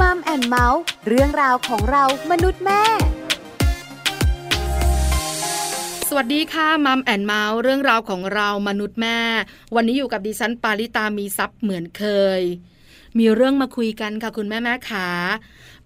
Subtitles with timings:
[0.00, 2.82] Mom and Mouth เรื่องราวของเรามนุษย์แม่
[6.08, 9.18] สวัสดีค่ะ Mom and Mouth เรื่องราวของเรามนุษย์แม่
[9.74, 12.04] วันนี้อยู่กับดิฉันปาริตามีซัพ์เหมือนเค
[12.38, 12.40] ย
[13.18, 15.08] มีเรื่องมาคุยกันค่ะคุณแม่แม่ขา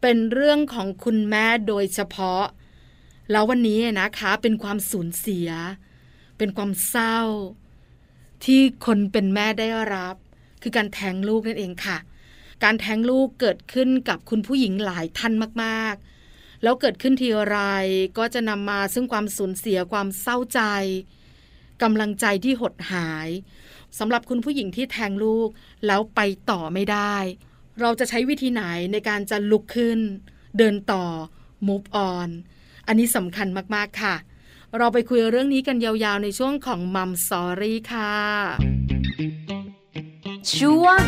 [0.03, 2.45] เป็นเรื่องของคุณแม่โดยเฉพาะ
[3.31, 5.49] แล้ววันนี้นะคะเป็นความสูญเสีย
[6.39, 7.19] เป็นความเศร้า
[8.45, 10.17] ที่คนเป็นแม่ได้รับ
[10.63, 11.99] คือการแทงลูกนั่นเองค่ะ
[12.63, 15.33] การแท้งลูกเกิดขึ้นกับคุณผู้หญิงหลายท่าน
[15.65, 17.59] มากๆ แล้วเกิดขึ้นทีไร
[18.19, 20.61] ก็จะนำมาซึ่งความสูญเสียความเศร้าใจ
[21.83, 23.29] กำลังใจที่หดหาย
[23.99, 25.49] สำหรับคุณผู้หญิงที่แทงลูก
[25.87, 26.21] แล้วไป
[26.51, 27.17] ต่อไม่ได้
[27.81, 29.99] เราจะใช้วิธีไหนในการจะลุกขึ้น
[30.59, 31.05] เดินต่อ
[31.67, 32.29] move on
[32.87, 34.15] อันนี้สำคัญมากๆค่ะ
[34.79, 38.15] เราไปคุยเรื่องนี้กันยาวๆในช่วงของมัมสอรี่ค่ะ
[40.57, 41.01] ช่วง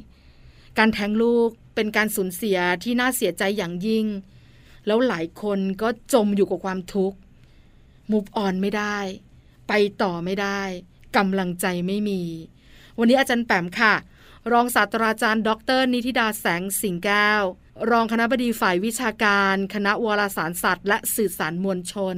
[0.78, 4.06] การแทงลูกเป็นการสูญเสียที่น่าเสียใจอย่างยิ่ง
[4.87, 7.19] แล้วหลายคนก็จมอยู่กับความทุกข์
[8.11, 8.98] มุฟออนไม่ได้
[9.69, 10.61] ไปต่อไม่ได้
[11.17, 12.23] กำลังใจไม่มี
[12.99, 13.95] วันนี้อาจารย์แปมค่ะ
[14.53, 17.43] รองศาสตราจารย์ ดร นิติดาแสงสิงแก้ว
[17.91, 22.17] รองคณะบดีฝ่ายวิชาการ คณะวารสารศาสตร์และสื่อสารมวลชน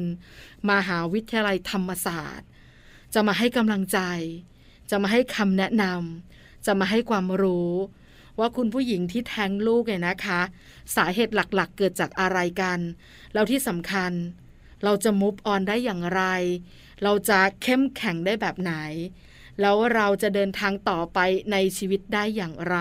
[0.71, 2.49] มหาวิทยาลัยธรรมศาสตร์
[3.15, 3.99] จะมาให้กำลังใจ
[4.91, 7.73] จะมาให้คำแนะนำจะมาให้ความรู้
[8.39, 10.41] ว่าคุณผู้หญิงที่แท้งลูกเนี่ยนะคะ
[10.97, 12.79] สาเหตุหลักๆ เกิดจากอะไรกัน
[13.33, 14.13] แล้วที่สำคัญ
[14.85, 16.23] เราจะมุฟออนได้อย่างไร
[17.03, 18.75] เราจะเข้มแข็งได้แบบไหน
[19.61, 21.19] แล้วเราจะเดินทางต่อไป
[21.53, 22.77] ในชีวิตได้อย่างไร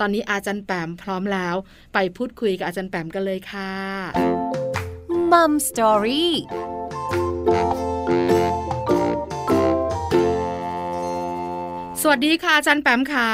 [0.00, 1.54] ตอนนี้อาจารย์แปมพร้อมแล้ว
[1.94, 3.72] ไปพูดคุยกับอาจารย์แปมกันเลยค่ะ
[5.32, 6.32] มัมสตอรี่
[12.00, 13.30] สวัสดีค่ะอาจารย์แปมค่ะ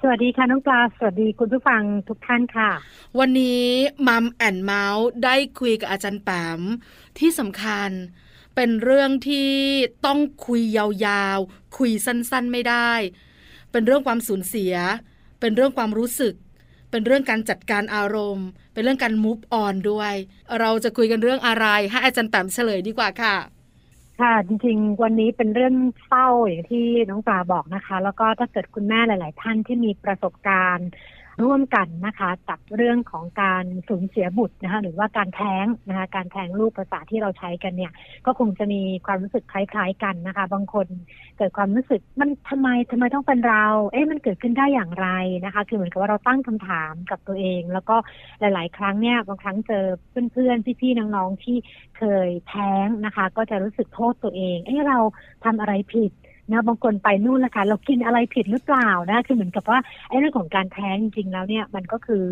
[0.00, 2.70] สวัสดีค่ะน้องปลาสวัสดีคุณผู้ฟังทุกท่านค่ะ
[3.18, 3.64] วันนี้
[4.06, 6.60] มัมแอนเมาส์ได้คุยกับอาจารย์แปม
[7.18, 7.90] ที่สำคัญ
[8.62, 9.50] เป็นเรื่องที่
[10.06, 12.92] ต้องคุยยาวๆ คุยสั้นๆไม่ได้
[13.72, 14.74] เป็นเรื่องความสูญเสีย
[15.40, 16.34] เป็นเรื่องความรู้สึก
[16.90, 20.14] เป็นเรื่องการจัดการอารมณ์ เป็นเรื่องการมูฟออนด้วย
[20.60, 23.36] เราจะคุยกันเรื่องอะไร ให้อาจารย์แปมเฉลยดีกว่าค่ะ
[24.20, 25.74] ค่ะ จริงๆ วันนี้เป็นเรื่อง
[26.06, 30.88] เศร้าอย่างที่น้องปลาบอกนะคะ แล้วก็ถ้าเกิดคุณแม่หลาย ๆ ท่านที่มีประสบการณ์
[31.42, 37.92] ร่วมกันนะคะกับเรื่องของการสูญเสียบุตรนะคะหรือว่าการแท้งนะคะการแท้งลูกภาษาที่เราใช้กันเนี่ย
[38.26, 40.86] ก็คงจะมีความรู้สึกคล้ายๆกันนะคะ บางคน
[41.36, 45.08] เกิดความรู้สึกมันทำไมทำไมต้องเป็นเรา เอ๊ะมันเกิดขึ้นได้อย่างไร
[45.44, 47.96] นะคะ คือเหมือนกับว่าเราตั้งคำถามกับตัวเอง แล้วก็
[48.40, 49.84] หลาย ๆ ครั้งเนี่ยบางครั้งเจอ
[50.32, 51.56] เพื่อนๆพี่ๆน้องๆที่
[51.98, 54.98] เคยแท้งนะคะ ก็จะรู้สึกโทษตัวเอง เอ๊ะเรา
[55.44, 56.10] ทำอะไรผิด
[56.52, 59.78] นะบางคนไปนู่นละค่ะเรากินอะไรผิดหรือเปล่านะ คือเหมือนกับว่า
[60.08, 62.24] ไอ้เรื่องของการแท้งจริงๆแล้วเนี่ยมันก็คือ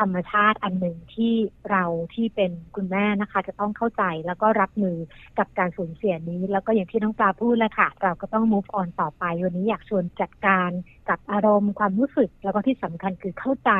[0.00, 1.32] ธรรมชาติอันหนึ่งที่
[1.70, 1.84] เรา
[2.14, 4.96] ที่เป็นคุณแม่นะคะ จะต้องเข้าใจแล้วก็รับมือ
[5.38, 10.70] กับการสูญเสียนี้ แล้วก็อย่างที่น้องปลาพูดแหละค่ะ เราก็ต้อง move on ต่อไป วันนี้อยากชวนจัดการ
[11.08, 13.70] กับอารมณ์ความรู้สึก แล้วก็ที่สำคัญคือเข้าใจ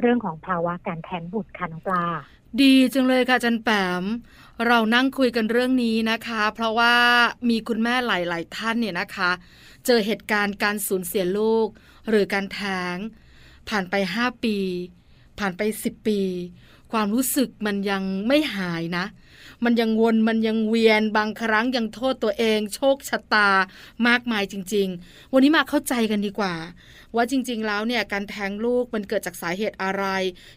[0.00, 2.04] เรื่องของภาวะการแท้งบุตรค่ะน้องปลา
[2.62, 3.68] ดีจังเลยค่ะจันแป
[4.02, 4.04] ม
[4.66, 6.94] เรานั่งคุยกันเรื่องนี้นะคะ เพราะว่า
[7.48, 9.30] มีคุณแม่หลาย ๆ ท่านเนี่ยนะคะ
[9.86, 11.68] เจอเหตุการณ์การสูญเสียลูก
[12.08, 12.96] หรือการแท้ง
[13.68, 14.56] ผ่านไปห้าปี
[15.38, 16.20] ผ่านไปสิบปี
[16.92, 19.04] ความรู้สึกมันยังไม่หายนะ
[19.64, 23.50] มันยังวนมันยังเวียนบางครั้งยังโทษตัวเอง โชคชะตา
[24.06, 26.54] มากมายจริง ๆ วันนี้มาเข้าใจกันดีกว่า
[27.16, 30.04] ว่าจริง ๆ แล้วเนี่ยการแท้งลูกมันเกิดจากสาเหตุอะไร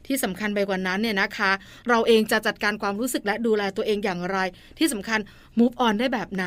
[0.07, 1.51] ที่สำคัญไปกว่านั้นเนี่ยนะคะ
[1.89, 4.37] เราเองจะจัดการความรู้สึกและดูแลตัวเองอย่างไร
[4.77, 5.19] ที่สำคัญ
[5.59, 6.45] move on ได้แบบไหน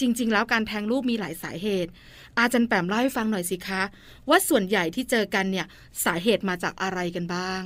[0.00, 1.90] จริง ๆ แล้วการแท้งลูกมีหลายสาเหตุ
[2.38, 3.82] อาจารย์แปมเล่าให้ฟังหน่อยสิคะ
[4.28, 5.66] ว่าส่วนใหญ่ที่เจอกันเนี่ย
[6.04, 7.62] สาเหตุมาจากอะไรกันบ้าง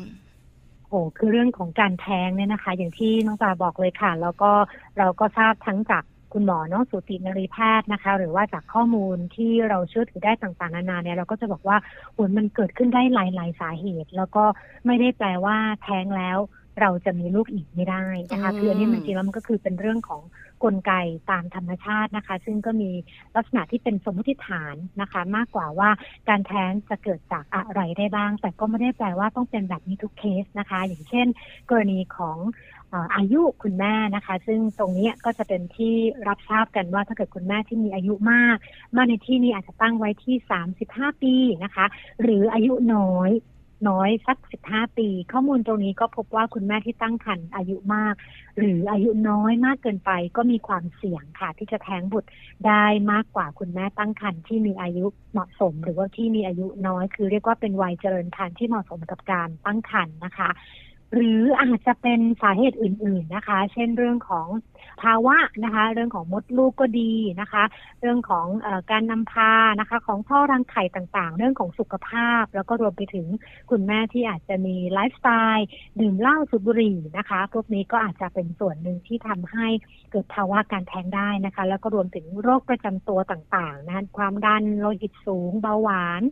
[0.89, 4.51] โอ้คือเรื่องของการแท้งเนี่ยนะคะ อย่างที่น้องปลาบอกเลยค่ะ แล้วก็
[4.99, 6.05] เราก็ทราบทั้งจาก
[6.35, 11.77] คุณหมอเนาะสูตินรีแพทย์นะคะ หรือว่าจากข้อมูลที่เราเชื่อถือได้ต่างๆนานาเนี่ยเราก็จะบอกว่า
[12.17, 14.45] ผลมันเกิดขึ้นได้หลายๆสาเหตุ แล้วก็
[14.87, 16.39] ไม่ได้แปลว่าแท้งแล้ว
[16.81, 20.23] เราจะมีลูกอีกไม่ได้นะคะอืมคืออันนี้มันจริงแล้วมันก็คือเป็นเรื่องของ
[20.65, 20.93] กลไก
[21.31, 22.91] ตามธรรมชาตินะคะ ซึ่งก็มี
[23.37, 25.91] ลักษณะที่เป็นสมมติฐานนะคะ มากกว่าว่า
[26.29, 31.27] การแท้งจะเกิดจากอะไรได้บ้าง แต่ก็ไม่ได้แปลว่าต้องเป็นแบบนี้ทุกเคสนะคะ อย่างเช่น
[31.71, 32.39] กรณีของ
[32.74, 35.95] เอายุคุณแม่นะคะ ซึ่งตรงนี้ก็จะเป็นที่
[36.29, 38.57] รับทราบกันว่าถ้าเกิดคุณแม่ที่มีอายุมาก
[38.97, 40.37] มากในที่นี้อาจจะตั้งไว้ที่
[40.81, 41.87] 35 ปีนะคะ
[42.23, 43.31] หรืออายุน้อย
[43.89, 44.39] น้อยสัก
[44.69, 48.15] 15 ปี ข้อมูลตรงนี้ก็พบว่าคุณแม่ที่ตั้งครรภ์อายุมาก
[48.59, 52.29] หรืออายุน้อยมากเกินไป ก็มีความเสี่ยงค่ะ ที่จะแท้งบุตร
[52.67, 60.51] ได้มากกว่าคุณแม่ตั้งครรภ์ที่มีอายุเหมาะสม หรือว่าที่มีอายุน้อย คือเรียกว่าเป็นวัยเจริญพันธุ์ที่เหมาะสมกับการตั้งครรภ์นะคะ
[61.15, 64.47] หรืออาจจะเป็นสาเหตุอื่น ๆนะคะ เช่นเรื่องของ
[65.03, 67.65] ภาวะนะคะ เรื่องของมดลูกก็ดีนะคะ
[68.01, 73.27] เรื่องของอการนำพานะคะ ของท่อรังไข่ต่างๆ เรื่องของสุขภาพ แล้วก็รวมไปถึง
[73.71, 75.69] คุณแม่ที่อาจจะมีไลฟ์สไตล์
[76.01, 79.67] ดื่มเหล้าสูบบุหรี่นะคะ พวกนี้ก็อาจจะเป็นส่วนหนึ่งที่ทำให้
[80.11, 86.23] เกิดภาวะการแท้งได้นะคะ แล้วก็รวมถึงโรคประจำตัวต่างๆนะความดันโลหิตสูงเบาหวาน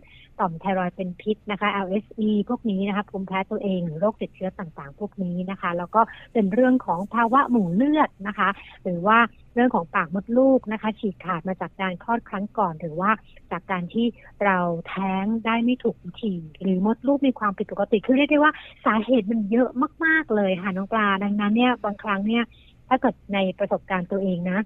[0.40, 6.00] ต่อมไทรอยเป็นพิษนะคะ LSE พวกนี้นะคะภูมิแพ้ตัวเองหรือโรคติดเชื้อต่างๆ พวกนี้นะคะ แล้วก็
[6.32, 8.41] เป็นเรื่องของภาวะหมู่เลือดนะคะ
[8.84, 9.18] หรือว่า
[9.54, 13.10] เรื่องของปากมดลูกนะคะ ฉีกขาดมาจากการคลอดครั้งก่อน หรือว่า
[13.50, 14.06] จากการที่
[14.44, 14.58] เรา
[14.88, 18.52] แท้งได้ไม่ถูกวิธี หรือมดลูกมีความผิดปกติคือเรียกได้ว่า
[18.86, 19.68] สาเหตุมันเยอะ
[20.04, 22.44] มาก ๆเลยค่ะน้องปลาดังนั้นเนี่ยบางครั้งเนี่ย
[22.88, 24.58] ถ้าเกิดในประสบการณ์ตัวเองนะ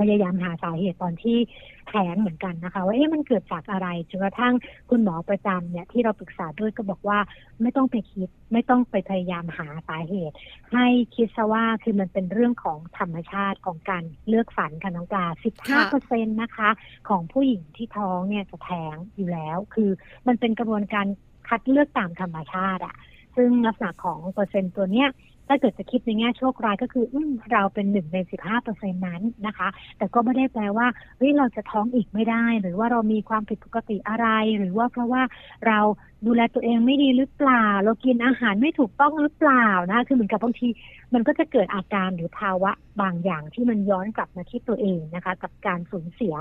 [0.00, 1.38] พยายามหาสาเหตุตอนที่
[1.88, 4.54] แท้งเหมือนกันนะคะ ว่าเอ๊ะมันเกิดจากอะไรจนกระทั่ง
[4.90, 7.18] คุณหมอประจำเนี่ยที่เราปรึกษาด้วยก็บอกว่า
[7.62, 10.34] ไม่ต้องไปคิด ไม่ต้องไปพยายามหาสาเหตุ
[10.72, 10.86] ให้
[11.16, 15.24] คิดซะว่าคือมันเป็นเรื่องของธรรมชาติของการเลือกฝันค่ะน้องปลา
[15.58, 16.70] 15เปอร์เซ็นต์นะคะ
[17.08, 19.90] ของผู้หญิงที่ท้องเนี่ยจะแท้งอยู่แล้ว คือ
[20.26, 21.06] มันเป็นกระบวนการ
[21.48, 22.96] คัดเลือกตามธรรมชาติอะ
[23.36, 25.08] ซึ่งลักษณะของเปอร์เซ็นต์ตัวเนี้ย
[25.52, 27.16] ถ้าเกิดจะคิดในแง่โชคร้ายก็คืออ
[27.52, 29.68] เราเป็นหนึ่งในสิบห้าเปอร์เซ็นนั้นนะคะ
[29.98, 34.26] แต่ก็ไม่ได้แปลว่าเฮ้ยเราจะท้องอีกไม่ได้ หรือว่าเรามีความผิดปกติอะไร
[34.58, 35.22] หรือว่าเพราะว่า
[35.66, 35.78] เรา
[36.26, 40.68] ดูแลตัวเองไม่ดีหรือเปล่า เรากินอาหารไม่ถูกต้องหรือเปล่านะ คือเหมือนกับบางที
[41.14, 42.70] มันก็จะเกิดอาการหรือภาวะ
[43.02, 46.34] บางอย่างที่มันย้อนกลับมาที่ตัวเองนะคะ กับการสูญเสีย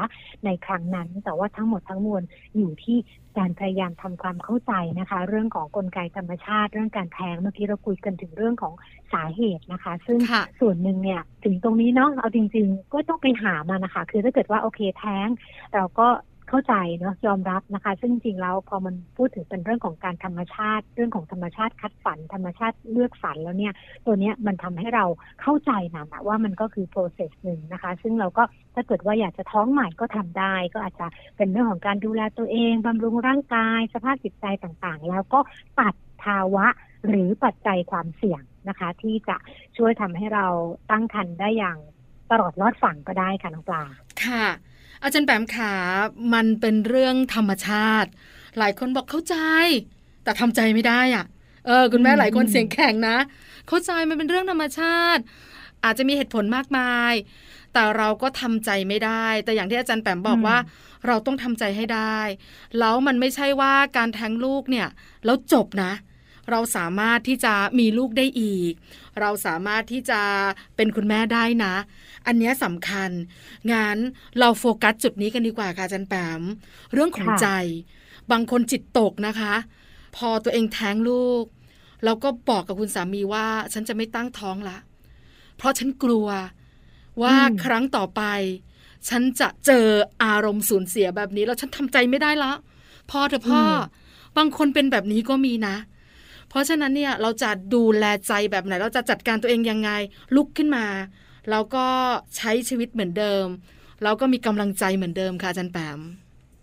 [0.45, 2.23] ในครั้งนั้น แต่ว่าทั้งหมดทั้งมวล
[2.57, 2.97] อยู่ที่
[3.37, 8.73] การพยายามทำความเข้าใจนะคะ เรื่องของกลไกธรรมชาติ เรื่องการแท้งเมื่อกี้เราคุยกันถึงเรื่องของ
[9.13, 10.19] สาเหตุนะคะ ซึ่ง
[10.59, 15.27] ส่วนหนึ่งเนี่ยถึงตรงนี้เนาะเอาจริง ๆ ก็ต้องไปหามานะคะ คือถ้าเกิดว่าโอเคแท้ง
[15.75, 16.07] เราก็
[16.51, 23.73] เข้าใจเนาะยอมรับนะคะ ซึ่งจริงแล้วพอมันพูดถึงเป็นเรื่องของการธรรมชาติ เรื่องของธรรมชาติคัดฝันธรรมชาติเลือกฝันแล้วเนี่ย
[24.05, 25.05] ตัวเนี้ยมันทำให้เรา
[25.41, 28.43] เข้าใจนะว่ามันก็คือ process หนึ่งนะคะ ซึ่งเราก็
[28.75, 31.07] ถ้าเกิดว่าอยากจะท้องใหม่ก็ทำได้ ก็อาจจะ
[31.37, 35.39] เป็นเรื่องของการดูแลตัวเองบำรุงร่างกาย สภาพจิตใจต่างๆ แล้วก็
[35.79, 35.93] ตัด
[36.23, 36.67] ภาวะ
[37.07, 39.37] หรือปัจจัยความเสี่ยงนะคะ ที่จะ
[39.77, 40.45] ช่วยทำให้เรา
[40.91, 41.77] ตั้งครรภ์ได้อย่าง
[42.31, 43.83] ตลอดรอดฝั่งก็ได้ค่ะน้องปลา
[44.25, 44.45] ค่ะ
[45.03, 45.73] อาจารย์แปมขา
[46.33, 48.09] มันเป็นเรื่องธรรมชาติ
[48.57, 49.35] หลายคนบอกเข้าใจ
[50.23, 51.25] แต่ทำใจไม่ได้อะ
[51.67, 53.17] เออ คุณแม่หลายคนเสียงแข็งนะ
[53.67, 55.21] เข้าใจมันเป็นเรื่องธรรมชาติ
[55.83, 57.13] อาจจะมีเหตุผลมากมาย
[57.73, 60.57] แต่เราก็ทำใจไม่ได้ แต่อย่างที่อาจารย์แปมบอกว่า
[61.07, 62.19] เราต้องทำใจให้ได้
[62.79, 64.87] แล้วมันไม่ใช่ว่าการแท้งลูกเนี่ย
[65.25, 68.73] แล้วจบนะเราสามารถที่จะมีลูกได้อีก
[69.19, 70.21] เราสามารถที่จะ
[70.75, 71.73] เป็นคุณแม่ได้นะ
[72.27, 73.09] อันนี้สำคัญ
[73.73, 73.97] งาน
[74.39, 76.41] เราโฟกัสจุดนี้กันดีกว่าค่ะจันแปม
[76.93, 77.47] เรื่องของใจ
[78.31, 79.53] บางคนจิตตกนะคะ
[80.15, 81.43] พอตัวเองแท้งลูก
[82.05, 84.77] เราก็บอกกับคุณสามีว่า ฉันจะไม่ตั้งท้องละ
[85.57, 86.27] เพราะฉันกลัว
[87.21, 88.23] ว่าครั้งต่อไป
[89.09, 89.87] ฉันจะเจอ
[90.23, 92.53] อารมณ์สูญเสียแบบนี้ แล้วฉันทำใจไม่ได้ละ
[93.11, 93.61] พ่อเถอะพ่อ
[94.37, 95.75] บางคนเป็นแบบนี้ก็มีนะ
[96.51, 99.91] เพราะฉะนั้นเนี่ยเราจะดูแลใจแบบไหน เราจะจัดการตัวเองยังไง
[100.35, 100.85] ลุกขึ้นมา
[101.49, 101.85] แล้วก็
[102.37, 103.45] ใช้ชีวิตเหมือนเดิม
[104.03, 105.99] เราก็มีกำลังใจเหมือนเดิมค่ะอาจารย์แปม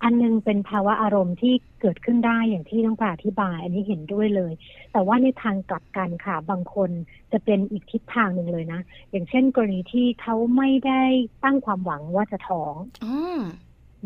[0.02, 4.52] อันนึงเป็นภาวะอารมณ์ที่เกิดขึ้นได้อย่างที่ต้องปาอธิบาย อันนี้เห็นด้วยเลย
[4.92, 6.90] แต่ว่าในทางกลับกันค่ะ บางคน
[7.33, 8.80] จะเป็นอีกทิศทางหนึ่งเลยนะ
[9.11, 11.02] อย่างเช่นกรณีที่เขาไม่ได้
[11.45, 13.07] ตั้งความหวังว่าจะท้องอ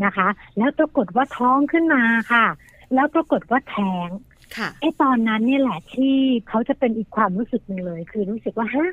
[0.05, 2.47] นะคะ แล้วปรากฏว่าท้องขึ้นมาค่ะ
[2.95, 4.09] แล้วปรากฏว่าแท้ง
[4.81, 6.15] ไอ้ตอนนั้นนี่แหละที่
[6.49, 8.91] เขาจะเป็นอีกความรู้สึกหนึ่งเลย คือรู้สึกว่าฮะ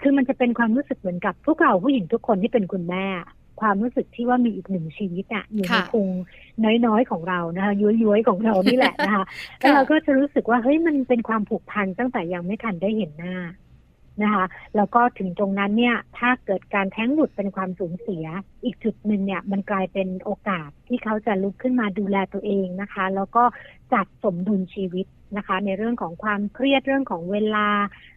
[0.00, 3.06] คือมันจะเป็นความรู้สึกเหมือนกับพวกเราผู้หญิงทุกคนที่เป็นคุณแม่
[3.60, 6.08] ความรู้สึกที่ว่ามีอีกหนึ่งชีวิตอะอยู่ในพุง
[6.86, 9.24] น้อยๆของเรานะคะย้อยๆของเรานี่แหละนะคะ
[9.58, 13.36] แล้วเราก็จะรู้สึกว่าเฮ้ยมันเป็นความผูกพันตั้งแต่ยังไม่ทันได้เห็นหน้า
[14.22, 14.44] นะคะ
[14.76, 18.24] แล้วก็ถึงตรงนั้นเนี่ยถ้าเกิดการแท้งหลุดเป็นความสูญเสีย
[18.64, 23.44] อีกจุดหนึ่งเนี่ยมันกลายเป็นโอกาสที่เขาจะลุกขึ้นมาดูแลตัวเองนะคะ แล้วก็
[23.92, 25.06] จัดสมดุลชีวิต
[25.36, 27.68] นะคะ ในเรื่องของความเครียดเรื่องของเวลา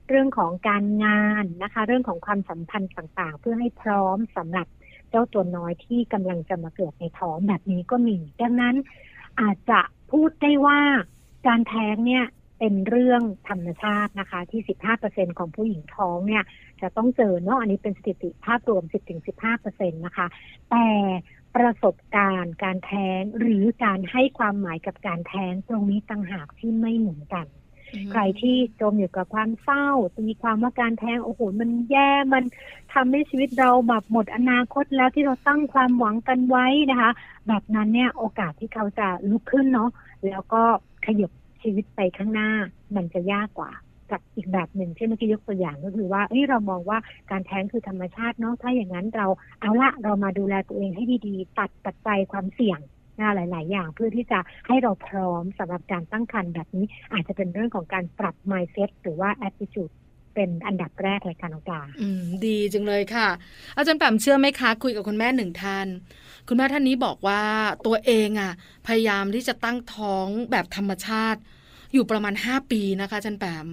[0.09, 4.67] เรื่องของการงานนะคะ เรื่องของความสัมพันธ์ต่างๆ เพื่อให้พร้อมสำหรับ
[5.09, 8.75] เจ้าตัวน้อยที่กำลังจะมาเกิดในท้องแบบนี้ก็มี ดังนั้น
[9.41, 10.79] อาจจะพูดได้ว่า
[11.47, 12.25] การแท้งเนี่ย
[12.59, 14.61] เป็นเรื่องธรรมชาตินะคะ ที่
[14.99, 16.43] 15%ของผู้หญิงท้องเนี่ย
[16.81, 18.83] จะต้องเจอเนาะอันนี้เป็นสถิติภาพรวม
[19.41, 20.27] 10-15%นะคะ
[20.71, 20.87] แต่
[21.55, 27.45] ปประสบการณ์การแท้งหรือการให้ความหมายกับการแท้งตรงนี้ต่างหากที่ไม่เหมือนกัน
[28.11, 29.87] ใครที่จมอยู่กับความเศร้า
[30.27, 32.43] มีความว่าการแท้งโอ้โหมันแย่มัน
[32.93, 37.11] ทำให้ชีวิตเราแบบหมดอนาคตแล้วที่เราตั้งความหวังกันไว้นะคะ
[37.47, 39.89] แบบนั้นเนี่ยโอกาสที่เขาจะลุกขึ้นเนาะ
[40.25, 40.61] แล้วก็
[41.05, 41.31] ขยับ
[41.63, 42.49] ชีวิตไปข้างหน้า
[42.95, 43.71] มันจะยากกว่า
[44.11, 46.97] กับอีกแบบหนึ่งที่เมื่อกี้ยกตัวอย่างก็คือว่าเฮ้ยเรามองว่า
[47.31, 49.27] การแท้งคือธรรมชาติเนาะถ้าอย่างนั้นเรา
[49.61, 52.79] เอาละเรามาดูแลตัวเองให้ดีๆ ตัดปัจจัยความเสี่ยง
[53.19, 59.93] นะหลาย ๆ อย่างเพื่อที่จะให้เราพร้อมสำหรับการตั้งครรภ์แบบนี้ อาจจะเป็นเรื่องของการปรับ mindset หรือว่า attitude
[60.35, 63.27] เป็นอันดับแรกเลยค่ะน้องปลาอืม ดีจังเลยค่ะ
[63.75, 65.87] อาจารย์แปมเชื่อไหมคะ คุยกับคุณแม่หนึ่งท่าน
[66.47, 67.41] คุณแม่ท่านนี้บอกว่า
[67.85, 68.53] ตัวเองอะ
[68.87, 71.39] พยายามที่จะตั้งท้องแบบธรรมชาติ
[71.93, 73.67] อยู่ประมาณห้าปีนะคะอาจารย์แปม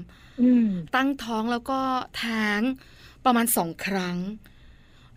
[0.96, 1.80] ตั้งท้องแล้วก็
[2.16, 2.60] แท้ง
[3.24, 4.16] ประมาณสองครั้ง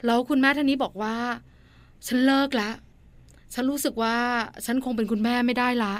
[0.05, 1.15] แล้วคุณแม่ท่านนี้บอกว่า
[2.07, 2.71] ฉันเลิกละ
[3.53, 4.17] ฉันรู้สึกว่า
[4.65, 5.95] ฉันคงเป็นคุณแม่ไม่ได้ละ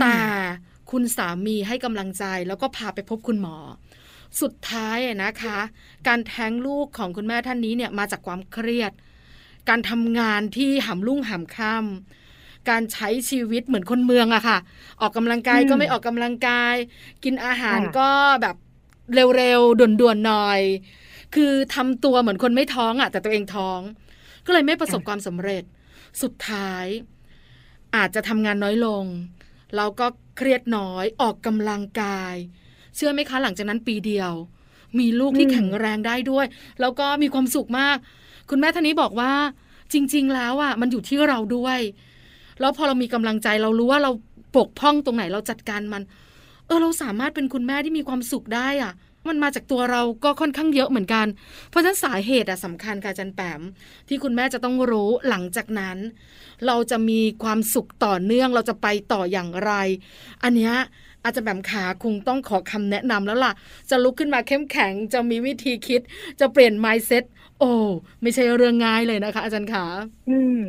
[0.00, 0.16] แต่
[0.90, 3.56] คุณสามีให้กำลังใจแล้วก็พาไปพบคุณหมอ
[4.40, 5.58] สุดท้ายนะคะ
[6.08, 8.92] การแท้งลูกของคุณแม่ท่านนี้เนี่ยมาจากความเครียด
[9.68, 14.58] การทำงานที่หำลุ่งหำค่ำการใช้ชีวิตเหมือนคนเมืองอะค่ะ
[15.00, 16.74] ออกกำลังกายก็ไม่ออกกำลังกาย
[17.24, 18.10] กินอาหารก็
[18.42, 18.56] แบบ
[19.14, 20.60] เร็วๆด่วนๆหน่อย
[21.34, 23.80] คือทำตัวเหมือนคนไม่ท้องอะแต่ตัวเองท้อง
[24.46, 25.62] ก็เลยไม่ประสบความสำเร็จ
[26.22, 26.86] สุดท้าย
[27.96, 29.04] อาจจะทำงานน้อยลง
[29.76, 32.34] แล้วก็เครียดน้อยออกกำลังกาย
[32.96, 34.32] เชื่อไหมคะหลังจากนั้นปีเดียว
[34.98, 36.46] มีลูกที่แข็งแรงได้ด้วย
[36.80, 37.96] แล้วก็มีความสุขมาก
[38.54, 39.32] คุณแม่ท่านนี้บอกว่า
[39.92, 41.78] จริง ๆ แล้วอะมันอยู่ที่เราด้วย
[42.60, 44.10] แล้วพอเรามีกำลังใจเรารู้ว่าเรา
[44.56, 46.02] ปกพ้องตรงไหนเราจัดการมัน
[46.66, 48.92] เออเราสามารถเป็นคุณแม่ที่มีความสุขได้อะ
[49.28, 51.26] มันมาจากตัวเราก็ค่อนข้างเยอะเหมือนกัน
[51.68, 53.60] เพราะฉะนั้นสาเหตุอะสำคัญค่ะจันแปม
[54.08, 55.98] ที่คุณแม่จะต้องรู้หลังจากนั้น
[56.66, 59.72] เราจะมีความสุขต่อเนื่องเราจะไปต่ออย่างไร
[60.42, 60.74] อันเนี้ย
[61.24, 63.52] อาจจะแบบขาคงต้องขอคำแนะนำแล้วล่ะ
[63.90, 66.00] จะลุกขึ้นมาเข้มแข็ง จะมีวิธีคิด
[66.40, 67.24] จะเปลี่ยน mindset
[67.60, 67.72] โอ้
[68.22, 69.84] ไม่ใช่เรื่องง่ายเลยนะคะ อาจารย์ขา
[70.28, 70.60] อืม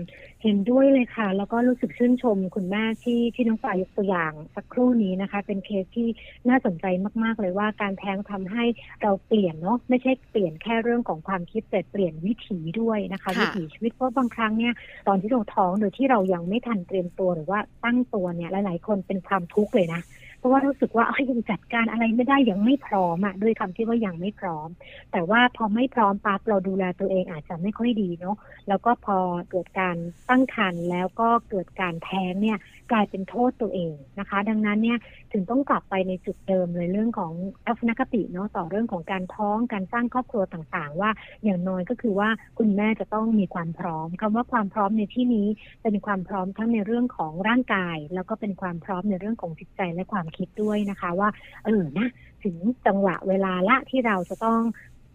[0.43, 6.07] เห็นด้วยเลยค่ะ แล้วก็รู้สึกชื่นชมคุณแม่ที่ที่น้องฝ่ายยกตัวอย่างสักครู่นี้นะคะ เป็นเคสที่
[6.49, 6.85] น่าสนใจ
[7.23, 8.63] มากๆเลยว่าการแท้งทำให้
[9.01, 14.73] เราเปลี่ยนเนาะไม่ใช่เปลี่ยนแค่เรื่องของความคิดแต่เปลี่ยนวิถีด้วยนะคะ วิถีชีวิตเพราะบางครั้งเนี่ย
[15.07, 20.01] ตอนที่เราท้องโดยที่เรายังไม่ทันเตรียมตัวหรือว่าตั้งตัวเนี่ยหลายๆคนเป็นความทุกข์เลยนะ
[20.43, 24.69] ราะว่ารู้สึกว่ายังจัดการอะไรไม่ได้ยังไม่พร้อมอะด้วยคำที่ว่ายังไม่พร้อม
[25.11, 28.35] แต่ว่าพอไม่พร้อมปั๊บเราดูแลตัวเองอาจจะไม่ค่อยดีเนาะ
[28.67, 29.17] แล้วก็พอ
[29.49, 29.95] เกิดการ
[30.29, 32.57] ตั้งครรภ์แล้วก็เกิดการแท้งเนี่ย
[32.93, 34.97] กลายเป็นโทษตัวเองนะคะ ดังนั้นเนี่ย
[35.33, 37.31] ถึงต้องกลับไปในจุดเดิมเลยเรื่องของ
[37.65, 41.09] ทัศนคติเนาะต่อเรื่องของการท้องการสร้างครอบครัวต่างๆ ว่า
[41.43, 45.47] อย่างน้อยก็คือว่าคุณแม่จะต้องมีความพร้อมคำว่าความพร้อมในที่นี้
[45.83, 51.29] เป็นความพร้อมทั้งในเรื่องของร่างกาย แล้วก็เป็นความพร้อมในเรื่องของจิตใจและความคิดด้วยนะคะ ว่า
[51.65, 52.07] เออนะ
[52.43, 52.55] ถึง
[52.87, 54.61] จังหวะเวลาละที่เราจะต้อง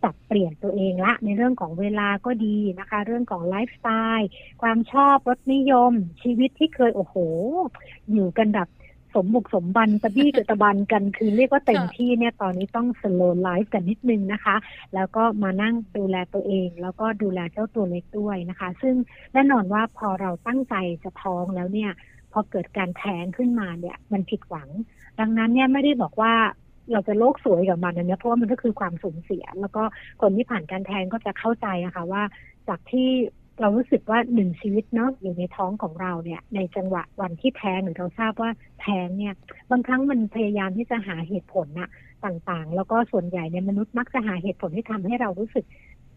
[0.02, 3.88] ปรับเปลี่ยนตัวเองละในเรื่องของเวลาก็ดีนะคะ เรื่องของไลฟ์สไต
[4.18, 4.28] ล์
[4.62, 7.14] ความชอบรสนิยม ชีวิตที่เคยโอ้โห
[8.12, 8.68] อยู่กันแบบ
[9.14, 14.56] สมบุกสมบันตะบี้กับตะบันกันคือเรียกว่าเต็มที่เนี่ยตอนนี้ต้องสโลว์ไลฟ์กันนิดนึงนะคะ
[14.94, 18.94] แล้วก็มานั่งดูแลตัวเอง แล้วก็ดูแลเจ้าตัวเล็กด้วยนะคะ ซึ่ง
[19.32, 20.74] แน่นอนว่าพอเราตั้งใจ
[21.04, 21.90] จะท้องแล้วเนี่ย
[22.32, 24.68] พอเกิดการแท้งขึ้นมาเนี่ย มันผิดหวัง
[25.20, 26.34] ดังนั้นเนี่ยไม่ได้บอกว่า
[26.92, 29.82] เราจะโลกสวยกับมันนะเพราะว่ามันก็คือความสูญเสีย แล้วก็
[30.22, 32.22] คนที่ผ่านการแท้งก็จะเข้าใจอะค่ะว่า
[32.68, 33.08] จากที่
[33.60, 39.34] เรารู้สึกว่าหนึ่งชีวิตเนาะอยู่ในท้องของเราเนี่ย ในจังหวะวันที่แท้งหรือเราทราบว่าแท้งเนี่ย
[39.70, 41.88] บางครั้งมันพยายามที่จะหาเหตุผลนะ
[42.24, 45.64] ต่างๆ แล้วก็ส่วนใหญ่เนี่ยมนุษย์มักจะหาเหตุผลที่ทำให้เรารู้สึก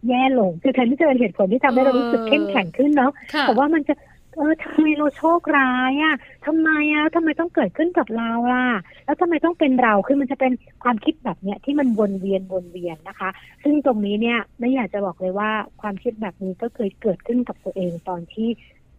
[0.08, 3.12] แย่ลงคือแทนที่จะเป็นเหตุผลที่ทำให้เรารู้สึกเข้มแข็งขึ้นเนาะ
[3.44, 3.94] แต่ว่ามันจะ
[4.36, 8.66] เออทำไมเราโชคร้ายอะทำไมอะทำไมต้องเกิดขึ้นกับเราล่ะ
[9.06, 10.52] แล้วทำไมต้องเป็นเราคือมันจะเป็น
[10.84, 13.30] ความคิดแบบเนี้ยที่มันวนเวียนวนเวียนนะคะ
[13.64, 18.50] ซึ่งตรงนี้เนี่ยไม่อยากจะบอกเลยว่าความคิดแบบนี้ก็เคยเกิดขึ้นกับตัวเองตอนที่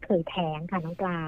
[0.04, 1.18] เคยแท้งค่ะน้องปลา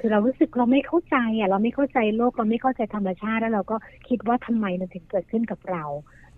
[0.00, 3.76] คือเรารู้สึกเราไม่เข้าใจอะเราไม่เข้าใจโลกเราไม่เข้าใจธรรมชาติแล้วเราก็
[4.08, 5.84] คิดว่าทำไมมันถึงเกิดขึ้นกับเรา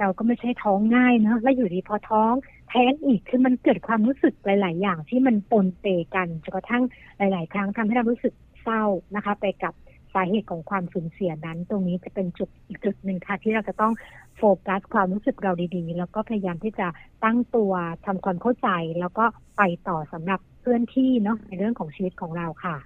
[0.00, 2.34] เราก็ไม่ใช่ท้องง่ายเนาะแล้วอยู่ดีพอท้อง
[2.68, 6.82] แท้งอีกคือมันเกิดความรู้สึกหลาย ๆ อย่างที่มันปนเปกันจนกระทั่ง
[7.18, 8.82] หลาย ๆ ครั้งทำให้เรารู้สึกเศร้า
[9.14, 9.74] นะคะ ไปกับ
[10.14, 13.92] สาเหตุของความสูญเสียนั้น ตรงนี้จะเป็นจุดอีกจุดหนึ่งค่ะ ที่เราจะต้อง
[14.36, 16.86] โฟกัสความรู้สึกเราดี ๆ แล้วก็พยายามที่จะ
[17.24, 17.72] ตั้งตัว
[18.06, 18.68] ทำความเข้าใจ
[19.00, 19.24] แล้วก็
[19.56, 22.76] ไปต่อสำหรับเคลื่อนที่เนาะในเรื่องของชีวิตของเราค่ะ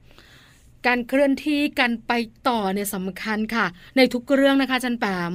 [0.87, 2.12] การเคลื่อนที่การไป
[2.49, 3.66] ต่อเนี่ยสำคัญค่ะ
[3.97, 5.33] ในทุกเรื่องนะคะจันแปม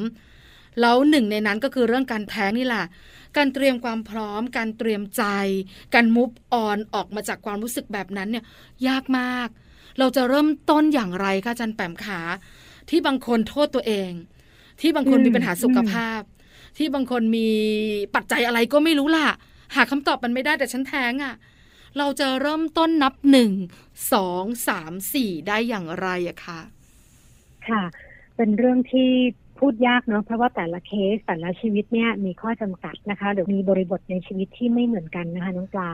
[0.81, 2.85] แล้วหนึ่งในนั้นก็คือเรื่องการแท้งนี่แหละ
[3.37, 5.23] การเตรียมความพร้อม การเตรียมใจ
[5.95, 8.43] การมุฟออนออกมาจากความรู้สึกแบบนั้นเนี่ย
[8.87, 9.47] ยากมาก
[9.99, 12.19] เราจะเริ่มต้นอย่างไรคะอาจารย์แปมขา
[12.89, 14.11] ที่บางคนโทษตัวเอง
[14.81, 16.21] ที่บางคนมีปัญหาสุขภาพ
[16.77, 17.49] ที่บางคนมี
[18.15, 19.27] ปัจจัยอะไรก็ไม่รู้ล่ะ
[19.75, 21.35] หาคำตอบมันไม่ได้แต่ฉันแท้งอะ่ะ
[21.97, 23.51] เราจะเริ่มต้นนับหนึ่ง
[24.13, 26.59] สองสามสี่ได้อย่างไรอะคะ
[27.67, 27.83] ค่ะ
[28.35, 29.09] เป็นเรื่องที่
[29.59, 35.91] พูดยากเนาะเพราะว่าแต่ละเคสแต่ละชีวิตเนี่ยมีข้อจำกัดนะคะหรือมีบริบทในชีวิตที่ไม่เหมือนกันนะคะน้องปลา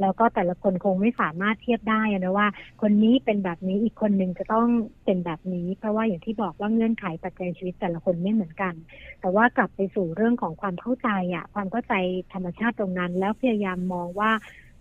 [0.00, 2.48] แล้วก็แต่ละคนคงไม่สามารถเทียบได้นะว่า
[2.82, 4.68] คนนี้เป็นแบบนี้อีกคนหนึ่งจะต้อง
[5.04, 8.74] เป็นแบบนี้ เพราะว่าอย่างที่บอกว่าเงื่อนไขปัจจัยชีวิตแต่ละคนไม่เหมือนกัน
[9.20, 11.94] แต่ว่ากลับไปสู่เรื่องของความเข้าใจอะความเข้าใจ
[12.32, 14.30] ธรรมชาติตรงนั้น แล้วพยายามมองว่า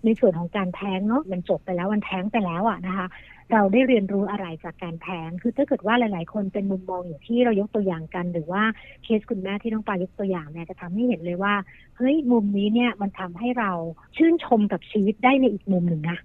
[0.06, 3.08] ในส่วนของการแท้งเนาะมันจบไปแล้วมันแท้งไปแล้วอะนะคะ
[3.52, 8.64] เราได้เรียนรู้อะไรจากการแท้ง คือถ้าเกิดว่าหลาย ๆ คนเป็นมุมมองอย่างที่เรายกตัวอย่างกัน หรือว่า
[9.04, 11.54] เคสคุณแม่ที่น้องปายกตัวอย่างเนี่ยจะทำให้เห็นเลยว่า
[11.98, 13.72] เฮ้ยมุมนี้เนี่ยมันทำให้เรา
[14.18, 16.18] ชื่นชมกับชีวิตได้ในอีกมุมหนึ่งนะ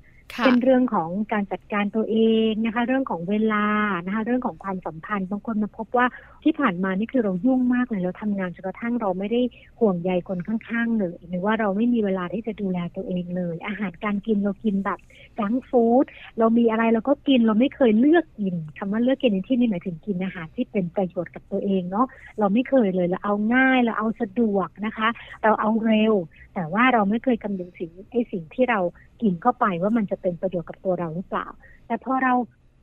[0.45, 2.17] เป็นเรื่องของการจัดการตัวเอ
[2.49, 3.67] งนะคะ เรื่องของเวลา
[4.07, 6.07] นะคะ เรื่องของความสัมพันธ์บางคนมาพบว่า
[6.45, 9.41] ที่ผ่านมานี่คือเรายุ่งมากเลยเราทำงานจนกระทั่งเราไม่ได้
[9.81, 14.99] ห่วงใยคนข้างๆเลยหรือว่าเราไม่มีเวลาที่จะดูแลตัวเองเลย อาหารการกินเรากินแบบ
[15.39, 16.05] จังฟู้ด
[16.39, 22.07] เรามีอะไรเราก็กินเราไม่เคยเลือกกินคำว่าเลือกกินในที่นี้หมายถึงกินอาหารที่เป็นประโยชน์กับตัวเองเนาะ
[22.39, 25.09] เราไม่เคยเลยเราเอาง่ายเราเอาสะดวกนะคะ
[25.43, 26.15] เราเอาเร็ว
[26.55, 28.81] แต่ว่าเราไม่เคยคำนึงสิ่งไอ้สิ่งที่เรา
[29.23, 31.47] กินเข้าไปว่ามันจะเป็นประโยชน์กับตัวเราหรือเปล่า
[31.87, 32.33] แต่พอเรา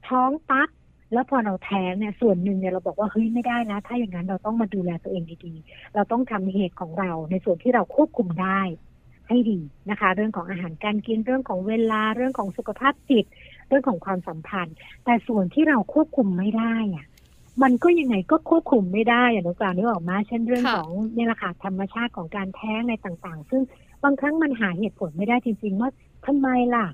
[0.09, 0.69] ท้องปั๊บ
[1.13, 8.61] แล้วพอเราแท้งเนี่ยส่วนหนึ่งเนี่ยเราบอกว่าเฮ้ยไม่ได้นะ ถ้าอย่างนั้นเราต้องมาดูแลตัวเองดีๆ เราต้องทำเหตุของเราในส่วนที่เราควบคุมได้
[9.27, 9.59] ให้ดี
[9.89, 13.25] นะคะ เรื่องของอาหารการกินเรื่องของเวลาเรื่องของสุขภาพจิต
[13.67, 14.75] เรื่องของความสัมพันธ์
[15.05, 17.05] แต่ส่วนที่เราควบคุมไม่ได้อะ
[17.63, 23.61] มันก็ยังไงก็ควบคุมไม่ได้อย่างน้องกลางนึกออกมาเช่นเรื่องของเนี่ยแหละค่ะธรรมชาติของการแท้งในต่างๆ ซึ่ง
[24.03, 25.89] บางครั้งมันหาเหตุผลไม่ได้จริงๆว่า
[26.25, 26.87] ทำไมล่ะ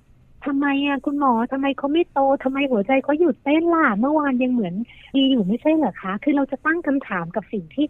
[0.45, 4.73] ทำไมอะคุณหมอทำไมเขาไม่โตทำไมหัวใจเขาหยุดเต้นล่ะเมื่อวานยังเหมือน
[5.15, 7.85] ดีอยู่ไม่ใช่เหรอคะ คือเราจะตั้งคำถามกับสิ่งที่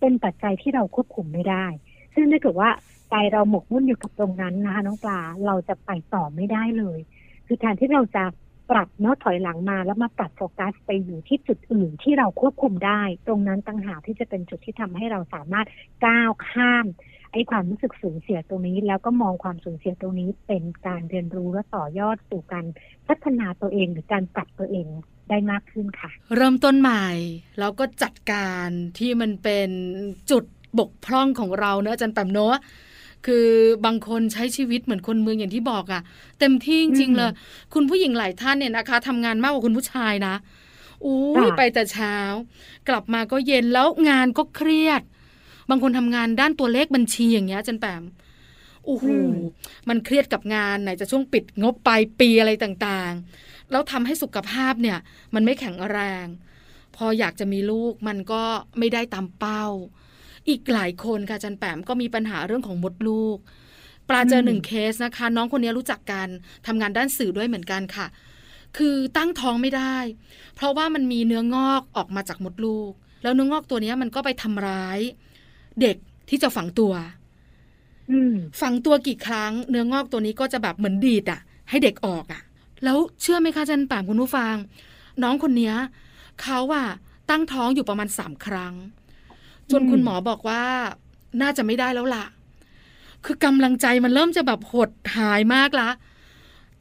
[0.00, 1.66] เป็นปัจจัยที่เราควบคุมไม่ได้
[2.14, 2.70] ซึ่งถ้าเกิดว่า
[3.10, 6.98] ใจเราหมกมุ่นอยู่กับตรงนั้นนะคะน้องปลาเราจะไปต่อไม่ได้เลย
[7.46, 8.24] คือแทนที่เราจะ
[8.70, 15.66] ปรับเนาะถอยหลังมาแล้วมาปรับโฟกัสไปอยู่ที่จุดอื่นที่เราควบคุมได้ ตรงนั้นต่างหากที่จะเป็นจุดที่ทำให้เราสามารถ
[16.06, 16.86] ก้าวข้าม
[17.32, 22.66] ไอ้ความรู้สึกสูญเสียตรงนี้ แล้วก็มองความสูญเสียตรงนี้เป็นการเรียนรู้และต่อยอดสู่การ
[23.08, 24.86] พัฒนาตัวเองหรือการปรับตัวเอง
[25.28, 27.06] ได้มากขึ้นค่ะ เริ่มต้นใหม่
[27.58, 29.70] แล้วก็จัดการที่มันเป็น
[30.30, 30.44] จุด
[30.78, 32.58] บกพร่องของเราเนอะอาจารย์แปมเนอะ
[33.26, 33.48] คือ
[33.86, 36.02] บางคนใช้ชีวิตเหมือนคนเมืองอย่างที่บอกอะ่ะ
[36.40, 37.30] เต็มที่จริงๆเลย
[37.74, 40.34] คุณผู้หญิงหลายท่านเนี่ยนะคะทำงานมากกว่าคุณผู้ชายนะ
[41.04, 42.16] อู้ไปแต่เช้า
[42.88, 45.02] กลับมาก็เย็นแล้วงานก็เครียด
[45.70, 48.02] บางคนทำงานด้านตัวเลขบัญชีอย่างเงี้ยจันแปม
[48.84, 49.06] โอ้โห
[49.88, 54.98] มันเครียดกับงานไหนจะช่วงปิดงบปลายปีอะไรต่างๆ แล้วทำให้สุขภาพเนี่ย
[55.34, 56.26] มันไม่แข็งแรง
[56.96, 58.42] พออยากจะมีลูกมันก็
[58.78, 59.64] ไม่ได้ตามเป้า
[60.48, 63.38] อีกหลายคนค่ะจันแปมก็มีปัญหาเรื่องของมดลูก
[64.08, 66.28] ปลาเจอหนึ่งเคสนะคะ น้องคนนี้รู้จักกัน
[66.66, 68.06] ทำงานด้านสื่อด้วยเหมือนกันค่ะ
[68.76, 69.96] คือตั้งท้องไม่ได้
[70.54, 75.00] เพราะว่ามันมีเนื้องอกออกมาจากมดลูก แล้วเนื้องอกตัวนี้มันก็ไปทำร้าย
[75.80, 75.96] เด็ก
[76.28, 76.92] ที่จะฝังตัว
[78.60, 82.42] ฝังตัวกี่ครั้ง เนื้องอกตัวนี้ก็จะแบบเหมือนดีดอะ ให้เด็กออกอะ
[82.84, 84.54] แล้วเชื่อไหมคะจันแปมคุณผู้ฟัง
[85.22, 85.72] น้องคนนี้
[86.42, 86.86] เขาอะ
[87.30, 88.74] ตั้งท้องอยู่ประมาณสามครั้ง
[89.70, 90.62] จนคุณหมอบอกว่า
[91.42, 92.26] น่าจะไม่ได้แล้วล่ะ
[93.24, 95.88] คือกำลังใจมันเริ่มจะแบบหดหายมากละ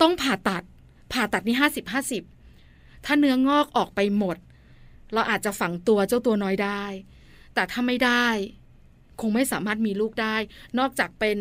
[0.02, 0.63] ต้องผ่าตัด
[1.13, 2.23] ผ่าตัดนี่ห้าสิบห้าสิบ
[3.06, 4.38] ถ้าเนื้องอกออกไปหมด
[5.13, 6.84] เราอาจจะฝังตัวเจ้าตัวน้อยได้
[7.54, 8.28] แต่ถ้าไม่ได้
[9.21, 10.36] คงไม่สามารถมีลูกได้
[10.79, 11.38] นอกจากเป็น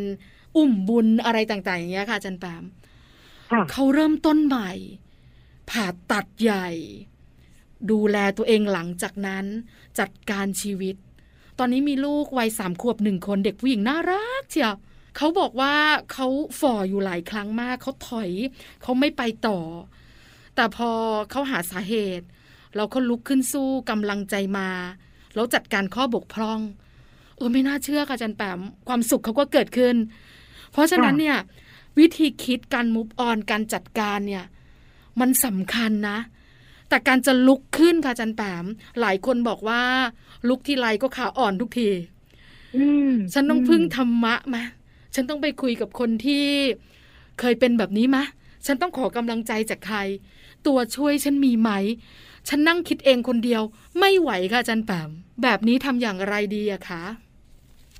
[0.57, 2.65] อุ้มบุญอะไรต่างๆอย่างเงี้ยค่ะจันแปม
[3.71, 4.71] เขาเริ่มต้นใหม่
[5.71, 6.69] ผ่าตัดใหญ่
[7.91, 9.45] ดูแลตัวเองหลังจากนั้น
[9.99, 10.97] จัดการชีวิต
[11.59, 14.77] ตอนนี้มีลูกวัยสามขวบหนึ่งคนเด็กผู้หญิงน่ารักเชียว
[15.17, 15.75] เขาบอกว่า
[16.13, 16.27] เขา
[16.61, 18.31] ฝ่ออยู่หลายครั้งมากเขาถอย
[18.83, 19.61] เขาไม่ไปต่อ
[20.55, 20.91] แต่พอ
[21.31, 22.27] เขาหาสาเหตุ
[22.77, 24.69] เราเขาลุกขึ้นสู้กำลังใจมา
[25.35, 26.61] แล้วจัดการข้อบกพร่อง
[27.39, 29.97] เออไม่น่าเชื่อค่ะจันแปมความสุขเขาก็เกิดขึ้น
[30.73, 31.39] เพราะฉะนั้นเนี่ย
[31.99, 34.45] วิธีคิดการมุฟออนการจัดการเนี่ย
[35.21, 36.19] มันสำคัญนะ
[36.89, 38.65] แต่การจะลุกขึ้นค่ะจันแปม
[39.01, 39.83] หลายคนบอกว่า
[40.49, 41.89] ลุกทีไรก็ขาอ่อนทุกที
[43.35, 44.57] ฉันต้องพึ่งธรรมะไหม
[45.15, 46.45] ฉันต้องไปคุยกับคนที่
[47.41, 48.19] เคยเป็นแบบนี้ไหม
[48.67, 49.99] ฉันต้องขอกำลังใจจากใคร
[50.67, 51.71] ตัวช่วยฉันมีไหม
[52.49, 53.63] ฉันนั่งคิดเองคนเดียว
[53.99, 55.11] ไม่ไหวค่ะอาจารย์แปม
[55.43, 57.03] แบบนี้ทำอย่างไรดีอะคะ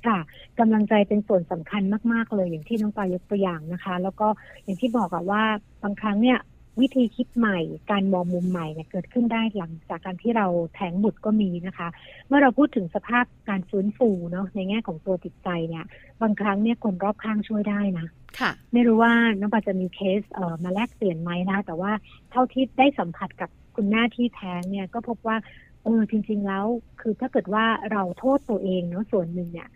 [0.07, 0.19] ค่ะ
[0.59, 1.81] กำลังใจเป็นส่วนสำคัญ
[2.13, 4.27] มาก ๆ เลยอย่างที่น้องปายกตัวอย่างนะคะ แล้วก็
[4.63, 5.43] อย่างที่บอกอะว่า
[5.83, 6.39] บางครั้งเนี่ย
[6.81, 7.59] วิธีคิดใหม่
[7.91, 11.87] การมองมุมใหม่เนี่ยเกิดขึ้นได้หลังจากการที่เราแทงบุตรก็มีนะคะ
[12.27, 15.85] เมื่อเราพูดถึงสภาพการฟื้นฟูเนาะในแง่ของตัวจิตใจเนี่ย
[16.21, 18.07] บางครั้งเนี่ยคนรอบข้างช่วยได้นะ
[18.39, 21.91] ค่ะ ไม่รู้ว่าน้องปาจะมีเคสเอ่อมาแลกเปลี่ยนไหมนะ แต่ว่า
[22.31, 25.37] เท่าที่ได้สัมผัสกับคุณแม่ที่แท้งเนี่ยก็พบว่า
[25.83, 26.65] เออจริง ๆ แล้ว
[27.01, 29.67] คือถ้าเกิดว่าเราโทษตัวเองเนาะส่วนหนึ่งเนี่ย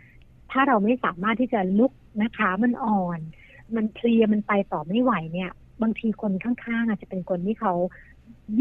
[0.53, 1.91] ถ้าเราไม่สามารถที่จะลุก
[2.23, 3.19] นะคะ มันอ่อน
[3.75, 7.73] มันเพลียมันไปต่อไม่ไหวเนี่ย บางทีคนข้างๆอาจจะเป็นคนที่เขา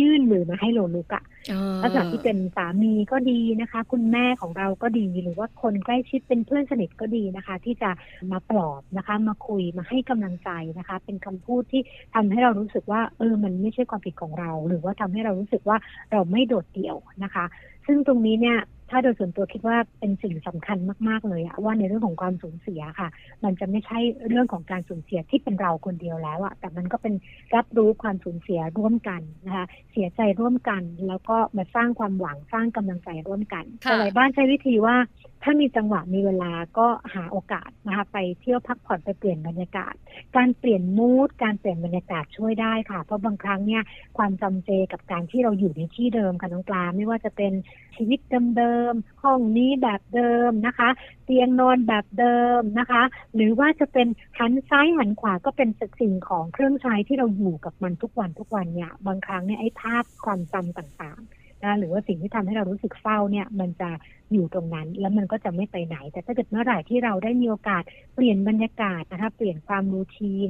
[0.00, 7.90] ยื่นมือมาให้เราลุกอะเออลักษณะที่เป็นสามีก็ดีนะคะ คุณแม่ของเราก็ดีหรือว่าคนใกล้ชิดเป็นเพื่อนสนิทก็ดีนะคะ ที่จะ
[8.32, 11.82] มาปลอบนะคะ มาคุยมาให้กำลังใจนะคะ เป็นคำพูดที่
[12.14, 15.76] ทำให้เรารู้สึกว่า เออมันไม่ใช่ความผิดของเรา หรือว่าทำให้เรารู้สึกว่า
[16.12, 17.44] เราไม่โดดเดี่ยวนะคะ
[17.86, 18.58] ซึ่งตรงนี้เนี่ย
[18.92, 20.78] ถ้าโดยส่วนตัวคิดว่าเป็นสิ่งสำคัญ
[21.08, 23.08] มาก ๆ เลยอะว่าในเรื่องของความสูญเสียค่ะ
[23.44, 27.14] มันจะไม่ใช่เรื่องของการสูญเสียที่เป็นเราคนเดียวแล้วอะแต่มันก็เป็น
[27.54, 34.96] รับรู้ความสูญเสียร่วมกันนะคะเสียใจร่วมกัน แล้วก็มาสร้างความหวังสร้างกำลังใจร่วมกันค่ะหลายบ้านใช้วิธีว่า
[35.42, 39.94] ถ้ามีจังหวะมีเวลาก็หาโอกาสนะคะไปเที่ยวพักผ่อนไปเปลี่ยนบรรยากาศ
[40.36, 43.82] การเปลี่ยนมูดการเปลี่ยนบรรยากาศช่วยได้ค่ะ เพราะบางครั้งเนี่ย
[44.18, 47.52] ความจำเจกับการที่เราอยู่ในที่เดิมค่ะน้องปลาไม่ว่าจะเป็น
[47.96, 48.20] ชีวิต
[48.58, 50.88] เดิมๆห้องนี้แบบเดิมนะคะ
[51.24, 53.02] เตียงนอนแบบเดิมนะคะ
[53.34, 55.68] หรือว่าจะเป็นหันซ้ายหันขวาก็เป็น
[56.00, 63.90] สิ่งของเครื่องใช้ที่เราอยู่กับมันทุกวันทุกวันเนี่ยบางครั้งเนี่ยไอ้ภาพความจำต่างๆ นะหรือว่าสิ่งที่ทำให้เรารู้สึกเศร้าเนี่ย มันจะ
[64.32, 67.82] อยู่ตรงนั้น แล้วมันก็จะไม่ไปไหน แต่ถ้าเกิดเมื่อไหร่ที่เราได้มีโอกาส
[68.14, 70.48] เปลี่ยนบรรยากาศนะคะเปลี่ยนความรูทีน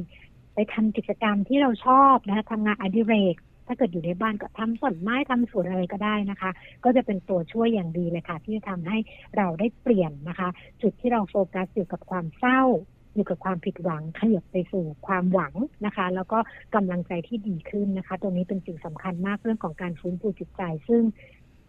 [0.54, 6.50] ไปทำกิจกรรมที่เราชอบนะคะทำงานอดิเรก ถ้าเกิดอยู่ในบ้านก็ทำต้นไม้ทำสวนอะไรก็ได้นะคะ
[6.84, 8.98] ก็จะเป็นตัวช่วยอย่างดีเลยค่ะ ที่จะทำให้
[9.36, 10.48] เราได้เปลี่ยนนะคะ
[10.82, 12.62] จุดที่เราโฟกัสอยู่กับความเศร้า
[13.14, 15.54] อยู่กับความผิดหวังขยับไปสู่ความหวัง
[15.86, 16.38] นะคะ แล้วก็
[16.74, 21.02] กำลังใจที่ดีขึ้นนะคะ ตรงนี้เป็นสิ่งสำคัญมากเรื่องของการฟื้นฟูจิตใจ ซึ่ง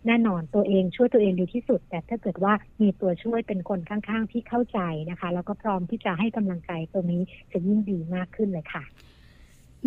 [0.08, 4.80] แน่นอนตัวเองช่วยตัวเองดีที่สุด แต่ถ้าเกิดว่ามีตัวช่วยเป็นคนข้างๆที่เข้าใจ
[5.10, 8.84] นะคะ แล้วก็พร้อมที่จะให้กำลังใจตรงนี้จะยิ่งดีมากขึ้นเลยค่ะ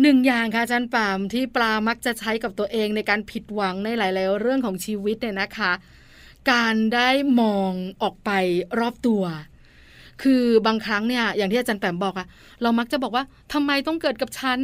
[0.01, 5.71] หนึ่งอย่างค่ะอาจารย์ปามที่ปลามักจะใช้กับตัวเองในการผิดหวังในหลายๆเรื่องของชีวิตเนี่ยนะคะ
[6.51, 7.09] การได้
[7.41, 8.31] มองออกไป
[8.79, 9.23] รอบตัว
[10.21, 12.27] คือบางครั้งเนี่ยอย่างที่อาจารย์แปมบอกอะ
[12.61, 14.59] เรามักจะบอกว่าทำไมต้องเกิดกับฉัน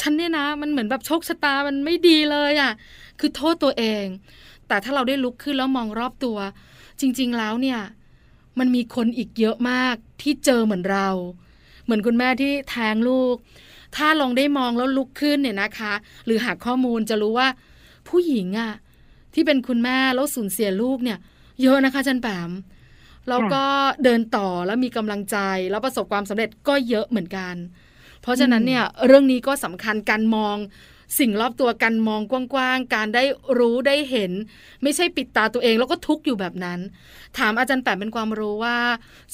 [0.00, 2.72] ฉันเนี่ยนะ มันเหมือนแบบโชคชะตามันไม่ดีเลยอะ
[3.20, 4.04] คือโทษตัวเอง
[4.68, 6.38] แต่ถ้าเราได้ลุกขึ้นแล้วมองรอบตัว
[7.00, 7.80] จริง ๆแล้วเนี่ย
[8.58, 11.08] มันมีคนอีกเยอะมากที่เจอเหมือนเรา
[11.84, 13.34] เหมือนคุณแม่ที่แทงลูก
[13.96, 15.92] ถ้าลองได้มองแล้วลุกขึ้นเนี่ยนะคะ
[16.26, 17.48] หรือหาข้อมูลจะรู้ว่า
[18.08, 18.72] ผู้หญิงอะ
[19.34, 21.18] ที่เป็นคุณแม่แล้วสูญเสียลูกเนี่ย
[21.62, 22.50] เยอะนะคะอาจันแปม
[23.28, 23.64] แล้วก็
[24.04, 25.38] เดินต่อแล้วมีกำลังใจ
[25.70, 27.54] แล้วประสบความสำเร็จก็เยอะเหมือนกัน
[28.22, 30.56] เพราะฉะนั้นเนี่ยเรื่องนี้ก็สำคัญการมอง
[31.18, 33.24] สิ่งรอบตัวการมองกว้างๆ การได้
[33.58, 34.32] รู้ได้เห็น
[34.82, 36.80] ไม่ใช่ปิดตาตัวเองแล้วก็ทุกข์อยู่แบบนั้น
[37.38, 38.76] ถามอาจารย์แปมเป็นความรู้ว่า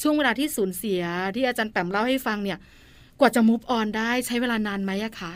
[0.01, 1.01] ช่วงเวลาที่สูญเสีย
[1.35, 2.57] ที่อาจารย์แปมเล่าให้ฟังเนี่ย
[3.19, 5.33] กว่าจะมุฟออนได้ใช้เวลานานไหมอะคะ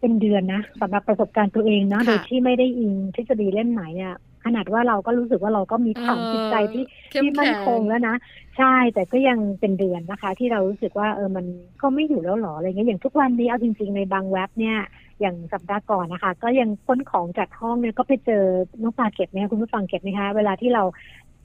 [0.00, 8.16] เป็นเดือนนะสำหรับประสบการณ์ตัวเองนะค่ะโดยที่ไม่ได้อิงทฤษฎีเล่มไหนอะ ขนาดว่าเราก็รู้สึกว่าเราก็มีฐานจิตใจที่เข้มที่มั่นแข็งคงแล้วนะ
[8.58, 11.44] ใช่แต่ก็ยังเป็นเดือนนะคะ ที่เรารู้สึกว่าเออมัน
[11.82, 14.78] ก็ไม่อยู่แล้วหรออะไรเงี้ยอย่างทุกวันนี้เอาจริง ๆ ในบางเว็บเนี่ย
[15.20, 18.44] อย่างสัปดาห์ก่อนนะคะ ก็ยังค้นของจากห้องเนี่ยก็ไปเจอ
[18.82, 20.82] น้องปลาเก็บไหมคะคุณผู้ฟังเก็บไหมคะเวลาที่เรา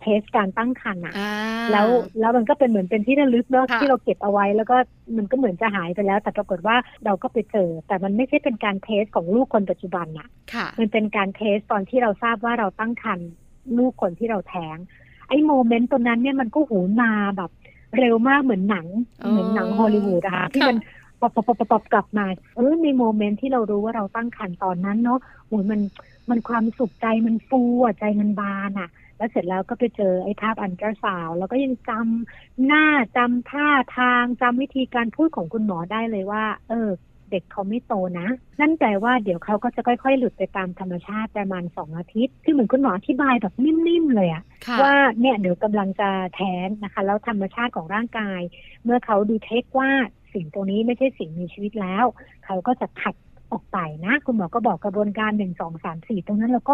[0.01, 1.31] เทสการตั้งครรภ์อะอ่า
[1.71, 1.87] แล้ว
[2.19, 4.75] แล้วมันก็เป็นเหมือนเป็นที่ระลึกเนาะค่ะที่เราเก็บเอาไว้ แล้วก็
[5.17, 13.29] มันก็เหมือนจะหายไปแล้ว แต่ปรากฏว่าเราก็ไปเจอ แต่มันไม่ใช่เป็นการเทสของลูกคนปัจจุบันน่ะค่ะ มันเป็นการเทสตอนที่เราทราบว่าเราตั้งครรภ์
[13.77, 14.77] ลูกคนที่เราแท้ง
[15.27, 17.51] ไอ้โมเมนต์ตรงนั้นเนี่ยมันก็หูมาแบบ
[17.97, 18.87] เร็วมากเหมือนหนัง
[19.23, 20.77] อ๋อเหมือนหนังฮอลลีวูดอะค่ะที่มัน
[21.21, 25.81] ปอบปอบปอบปอบกลับมาเออใน moment ที่เรารู้ว่าเราตั้งครรภ์ตอนนั้นเนาะโอ้ยมัน
[26.29, 32.85] มันความสุขใจมันฟูอะใจมันบานอะ แล้วเสร็จแล้วก็ไปเจอไอ้ภาพอัลตราซาวด์แล้วก็ยังจำหน้า
[33.17, 36.89] จำท่าทางจำวิธีการพูดของคุณหมอได้เลยว่า เออ
[37.31, 38.27] เด็กเขาไม่โตนะ
[38.59, 48.41] นั่นแปลว่าเดี๋ยวเขาก็จะค่อย ๆ หลุดไปตามธรรมชาติประมาณสองอาทิตย์ คือเหมือนคุณหมออธิบายแบบนิ่มๆเลยอะค่ะว่าเนี่ยเดี๋ยวกำลังจะแท้งนะคะ แล้วธรรมชาติของร่างกาย
[48.83, 49.91] เมื่อเขาดีเทคว่า
[50.33, 52.05] สิ่งตรงนี้ไม่ใช่สิ่งมีชีวิตแล้ว
[52.45, 53.15] เขาก็จะขัด
[53.51, 56.73] ออกไปนะ คุณหมอก็บอกกระบวนการหนึ่งสองสามสี่ตรงนั้นเราก็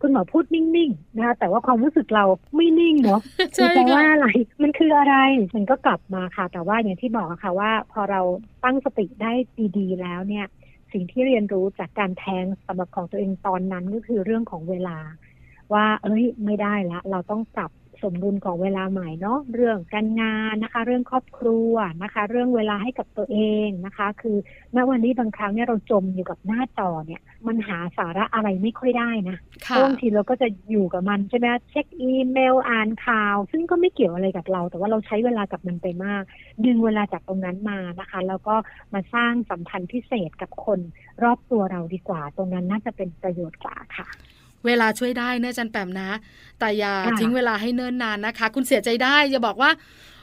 [0.00, 2.24] คุณหมอพูดนิ่งๆนะคะแต่ว่าความรู้สึกเรา
[2.56, 3.20] ไม่นิ่งเนาะ
[3.54, 4.28] ใช่แปลว่าค่ะอะไร
[4.62, 5.16] มันคืออะไร
[5.54, 8.20] มันก็กลับมาค่ะ แต่ว่าอย่างที่บอกอะค่ะว่า พอเรา
[8.64, 9.32] ตั้งสติได้
[9.78, 10.46] ดีๆแล้วเนี่ย
[10.92, 14.98] สสิ่งที่เรียนรู้จากการแทงสำหรับของตัวเองตอนนั้นก็คือเรื่องของเวลา
[15.72, 17.70] ว่า เอ้ย ไม่ได้ละ เราต้องปรับ
[18.02, 24.36] สมดุลของเวลาใหม่เนาะเรื่องการงานนะคะ เรื่องครอบครัวนะคะ เรื่องเวลาให้กับตัวเองนะคะ คือ
[24.76, 29.36] ณวันนี้บางครั้งเนี่ยเราจมอยู่กับหน้าจอเนี่ย มันหาสาระอะไรไม่ค่อยได้นะ
[29.84, 36.22] บางทีเราก็จะอยู่กับมันใช่ไหมเช็คอีเมลอ่านข่าว ซึ่งก็ไม่เกี่ยวอะไรกับเรา แต่ว่าเราใช้เวลากับมันไปมาก
[36.64, 38.54] ดึงเวลาจากตรงนั้นมานะคะ แล้วก็
[38.94, 40.80] มาสร้างสัมพันธ์พิเศษกับคน
[41.22, 44.08] รอบตัวเราดีกว่า ตรงนั้นน่าจะเป็นประโยชน์กว่าค่ะ
[44.66, 46.10] เวลาช่วยได้เนะจันแปมนะ
[46.58, 49.70] แต่อย่าทิ้งเวลาให้เนิ่นนานนะคะ คุณเสียใจได้อย่าบอกว่า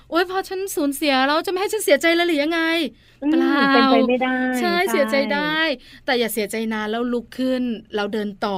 [0.10, 2.62] โอ๊ยพอฉันสูญเสียแล้วจะไม่ให้ฉันเสียใจเลยหรือยังไง
[3.32, 5.58] เปล่าเป็นไปไม่ได้ใช่เสียใจได้
[6.06, 7.64] แต่อย่าเสียใจนานแล้วลุกขึ้น
[7.96, 8.58] แล้วเดินต่อ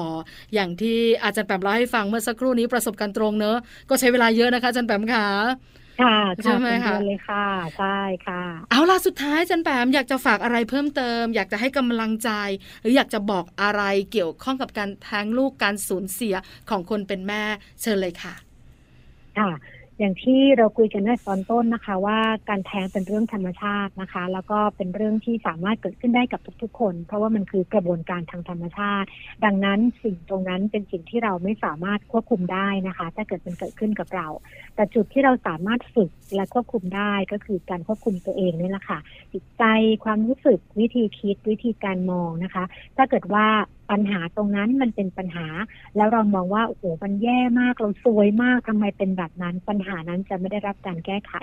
[0.54, 3.58] อย่างที่อาจารย์แปมเล่าให้ฟังเมื่อสักครู่นี้ประสบการณ์ตรงเนอะ
[3.90, 5.26] ก็ใช้เวลาเยอะนะคะอาจารย์แปมค่ะ
[6.00, 7.88] ค่ะใช่ไหมคะเลยค่ะใช่
[8.26, 12.30] ค่ะ เอาล่ะสุดท้ายจันแปมอยากจะฝากอะไรเพิ่มเติม อยากจะให้กำลังใจ
[12.82, 13.82] หรืออยากจะบอกอะไร
[14.12, 16.36] เกี่ยวข้องกับการแท้งลูกการสูญเสีย
[16.70, 17.44] ของคนเป็นแม่
[17.82, 18.36] เชิญเลยค่ะ
[19.36, 29.08] ค่ะ อย่างที่เราคุยกันในตอนต้นนะคะ ว่าการแท้งเป็นเรื่องธรรมชาตินะคะ แล้วก็เป็นเรื่องที่สามารถเกิดขึ้นได้กับทุกๆ คน เพราะว่ามันคือกระบวนการทางธรรมชาติ
[29.46, 34.28] ดังนั้นสิ่งตรงนั้นเป็นสิ่งที่เราไม่สามารถควบคุมได้นะคะ ถ้าเกิดมันเกิดขึ้นกับเรา
[34.76, 39.00] แต่จุดที่เราสามารถฝึกและควบคุมได้ก็คือการควบคุมตัวเองนี่แหละค่ะ
[39.34, 39.64] จิตใจ
[40.04, 42.64] ความรู้สึกวิธีคิดวิธีการมองนะคะ
[42.98, 43.48] ถ้าเกิดว่า
[43.92, 45.48] ปัญหาตรงนั้นมันเป็นปัญหา
[45.96, 51.34] แล้วเรามองว่าโอ้โหมันแย่มากเราซวยมากทำไมเป็นแบบนั้น ปัญหานั้นจะไม่ได้รับการแก้ไข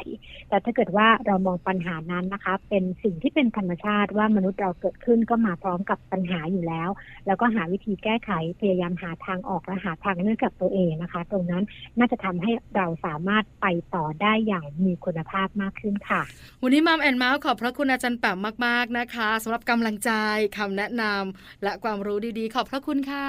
[0.49, 6.91] แต่ถ้าเกิดว่าเรามองปัญหานั้นนะคะ เป็นสิ่งที่เป็นธรรมชาติว่ามนุษย์เราเกิดขึ้นก็มาพร้อมกับปัญหาอยู่แล้ว
[7.27, 11.65] แล้วก็หาวิธีแก้ไขพยายามหาทางออกและหาทางเลือกกับตัวเองนะคะ ตรงนั้น
[11.99, 16.23] น่าจะทำให้เราสามารถไปต่อได้อย่างมีคุณภาพมากขึ้นค่ะ
[16.63, 20.11] วันนี้ Mom and Mouth ขอบพระคุณอาจารย์แป๋มมาก ๆนะคะสำหรับกำลังใจ
[20.59, 23.29] คำแนะนำและความรู้ดีๆ ขอบพระคุณค่ะ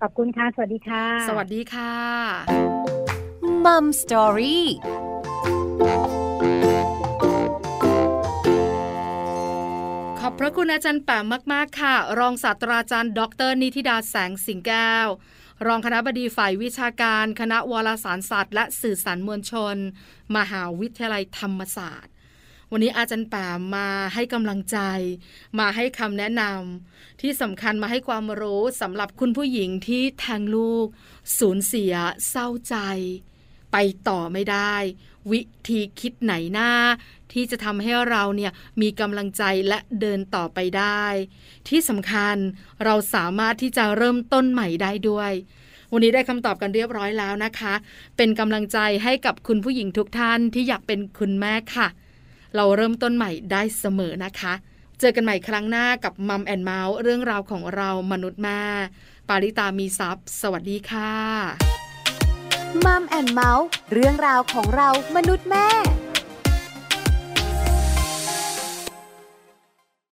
[0.00, 1.94] ขอบคุณค่ะ สวัสดีค่ะ สวัสดีค่ะ
[3.64, 4.66] Mom Story
[10.20, 15.08] ขอบพระคุณอาจารย์แป๋มมาก ๆ ค่ะ รองศาสตราจารย์ ดร นิติดาแสงสิงแก้ว
[15.66, 19.76] รองคณะบดีฝ่ายวิชาการ คณะวารสารศาสตร์ และสื่อสารมวลชน
[20.36, 22.12] มหาวิทยาลัยธรรมศาสตร์
[22.72, 24.78] วันนี้อาจารย์ป่ามาให้กำลังใจ
[25.58, 30.86] มาให้คำแนะนำที่สำคัญมาให้ความรู้สำหรับคุณผู้หญิงที่แทงลูก
[31.38, 31.94] สูญเสีย
[32.30, 32.76] เศร้าใจ
[33.72, 33.76] ไป
[34.08, 34.74] ต่อไม่ได้
[35.30, 36.72] วิธีคิดไหนหน้า
[37.32, 41.04] ที่จะทำให้เราเนี่ยมีกำลังใจและเดินต่อไปได้
[41.68, 42.36] ที่สำคัญ
[42.84, 45.32] เราสามารถที่จะเริ่มต้นใหม่ได้ด้วย
[45.92, 47.74] วันนี้ได้คำตอบกันเรียบร้อยแล้วนะคะ
[48.16, 51.88] เป็นกำลังใจให้กับคุณผู้หญิงทุกท่านที่อยากเป็นคุณแม่ค่ะ
[52.56, 54.54] เราเริ่มต้นใหม่ได้เสมอนะคะ
[55.00, 58.60] เจอกันใหม่ครั้งหน้ากับมัมแอนเมาส์เรื่องราวของเรามนุษย์แม่
[59.28, 61.12] ปาริตามีซัพ์สวัสดีค่ะ
[62.84, 65.68] มัมแอนเมาส์เรื่องราวของเรามนุษย์แม่